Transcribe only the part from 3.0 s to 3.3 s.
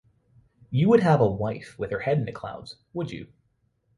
you?